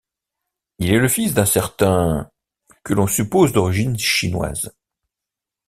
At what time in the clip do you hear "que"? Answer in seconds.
2.83-2.95